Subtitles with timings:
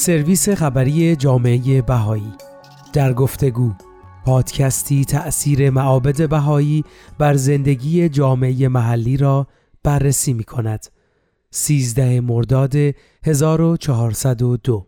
[0.00, 2.32] سرویس خبری جامعه بهایی.
[2.92, 3.72] در گفتگو
[4.26, 6.84] پادکستی تأثیر معابد بهایی
[7.18, 9.46] بر زندگی جامعه محلی را
[9.82, 10.86] بررسی می کند
[11.50, 12.74] 13 مرداد
[13.24, 14.86] 1402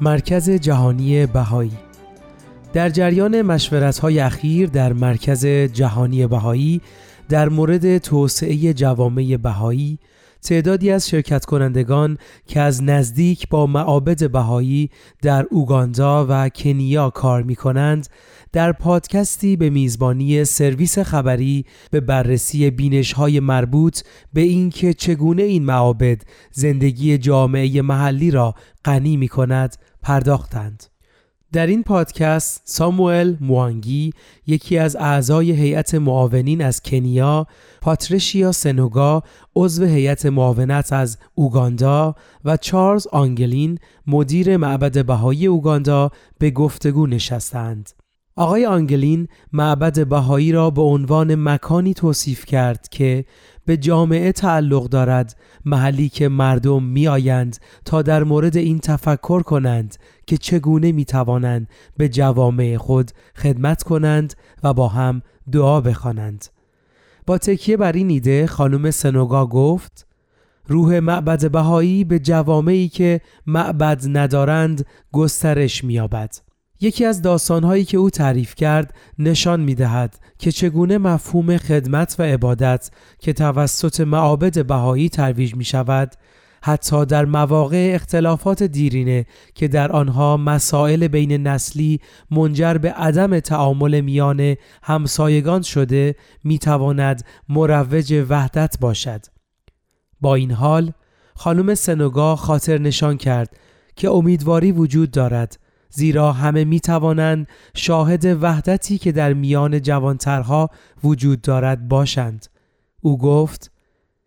[0.00, 1.78] مرکز جهانی بهایی.
[2.72, 6.80] در جریان مشورت‌های اخیر در مرکز جهانی بهایی
[7.28, 9.98] در مورد توسعه جوامع بهایی
[10.42, 14.90] تعدادی از شرکت کنندگان که از نزدیک با معابد بهایی
[15.22, 18.08] در اوگاندا و کنیا کار می کنند
[18.52, 24.00] در پادکستی به میزبانی سرویس خبری به بررسی بینش های مربوط
[24.32, 26.22] به اینکه چگونه این معابد
[26.52, 30.86] زندگی جامعه محلی را غنی می کند پرداختند.
[31.52, 34.12] در این پادکست ساموئل موانگی
[34.46, 37.46] یکی از اعضای هیئت معاونین از کنیا،
[37.80, 39.22] پاتریشیا سنوگا
[39.56, 47.90] عضو هیئت معاونت از اوگاندا و چارلز آنگلین مدیر معبد بهایی اوگاندا به گفتگو نشستند.
[48.36, 53.24] آقای آنگلین معبد بهایی را به عنوان مکانی توصیف کرد که
[53.66, 59.96] به جامعه تعلق دارد محلی که مردم می آیند تا در مورد این تفکر کنند
[60.26, 65.22] که چگونه می توانند به جوامع خود خدمت کنند و با هم
[65.52, 66.46] دعا بخوانند.
[67.26, 70.06] با تکیه بر این ایده خانم سنوگا گفت
[70.66, 76.49] روح معبد بهایی به جوامعی که معبد ندارند گسترش می‌یابد.
[76.80, 82.22] یکی از داستانهایی که او تعریف کرد نشان می دهد که چگونه مفهوم خدمت و
[82.22, 86.14] عبادت که توسط معابد بهایی ترویج می شود
[86.62, 92.00] حتی در مواقع اختلافات دیرینه که در آنها مسائل بین نسلی
[92.30, 96.14] منجر به عدم تعامل میان همسایگان شده
[96.44, 99.20] می تواند مروج وحدت باشد.
[100.20, 100.92] با این حال
[101.34, 103.56] خانم سنوگا خاطر نشان کرد
[103.96, 105.58] که امیدواری وجود دارد
[105.90, 110.70] زیرا همه می توانند شاهد وحدتی که در میان جوانترها
[111.04, 112.46] وجود دارد باشند.
[113.00, 113.70] او گفت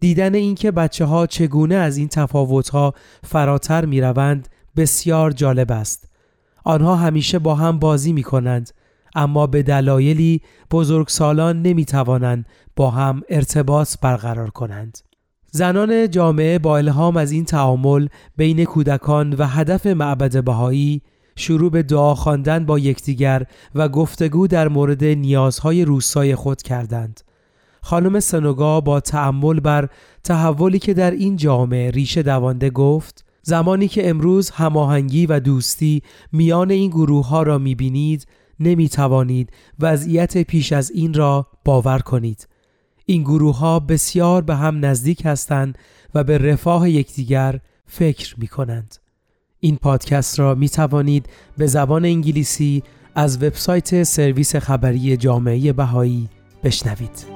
[0.00, 6.08] دیدن اینکه بچه ها چگونه از این تفاوت ها فراتر می روند بسیار جالب است.
[6.64, 8.70] آنها همیشه با هم بازی می کنند
[9.14, 14.98] اما به دلایلی بزرگسالان نمی توانند با هم ارتباط برقرار کنند.
[15.50, 21.02] زنان جامعه با الهام از این تعامل بین کودکان و هدف معبد بهایی
[21.36, 27.20] شروع به دعا خواندن با یکدیگر و گفتگو در مورد نیازهای روستای خود کردند.
[27.82, 29.88] خانم سنوگا با تعمل بر
[30.24, 36.02] تحولی که در این جامعه ریشه دوانده گفت زمانی که امروز هماهنگی و دوستی
[36.32, 38.26] میان این گروه ها را می‌بینید
[38.60, 39.50] نمی توانید
[39.80, 42.48] وضعیت پیش از این را باور کنید.
[43.06, 45.78] این گروه ها بسیار به هم نزدیک هستند
[46.14, 48.96] و به رفاه یکدیگر فکر می کنند.
[49.64, 51.26] این پادکست را می توانید
[51.58, 52.82] به زبان انگلیسی
[53.14, 56.28] از وبسایت سرویس خبری جامعه بهایی
[56.64, 57.26] بشنوید.